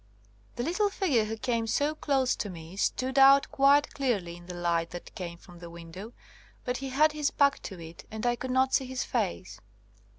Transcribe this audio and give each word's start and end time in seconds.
The 0.55 0.63
little 0.63 0.89
figure 0.89 1.25
who 1.25 1.37
came 1.37 1.67
so 1.67 1.93
close 1.93 2.35
to 2.37 2.49
me 2.49 2.75
stood 2.75 3.19
out 3.19 3.51
quite 3.51 3.93
clearly 3.93 4.35
in 4.35 4.47
the 4.47 4.55
light 4.55 4.89
that 4.89 5.13
came 5.13 5.37
from 5.37 5.59
the 5.59 5.69
window, 5.69 6.13
but 6.65 6.77
he 6.77 6.89
had 6.89 7.11
his 7.11 7.29
back 7.29 7.61
to 7.61 7.79
it, 7.79 8.07
and 8.09 8.25
I 8.25 8.35
could 8.35 8.49
not 8.49 8.73
see 8.73 8.85
his 8.87 9.03
face. 9.03 9.61